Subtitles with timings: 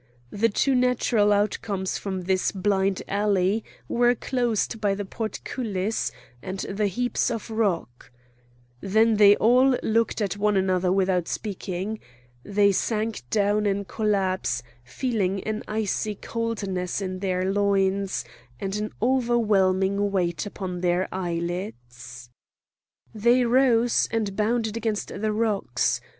[0.31, 6.87] The two natural outcomes from this blind alley were closed by the portcullis and the
[6.87, 8.09] heaps of rocks.
[8.79, 11.99] Then they all looked at one another without speaking.
[12.43, 18.25] They sank down in collapse, feeling an icy coldness in their loins,
[18.59, 22.31] and an overwhelming weight upon their eyelids.
[23.13, 26.01] They rose, and bounded against the rocks.